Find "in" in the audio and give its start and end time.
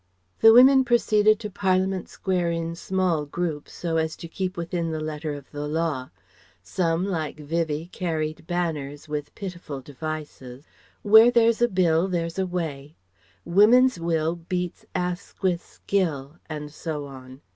2.53-2.73